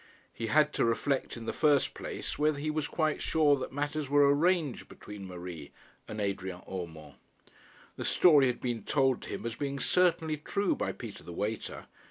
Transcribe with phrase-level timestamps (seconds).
[0.33, 4.09] He had to reflect in the first place whether he was quite sure that matters
[4.09, 5.71] were arranged between Marie
[6.07, 7.17] and Adrian Urmand.
[7.97, 11.85] The story had been told to him as being certainly true by Peter the waiter.